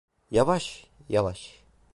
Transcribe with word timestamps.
Yavaş, 0.31 0.85
yavaş. 1.09 1.63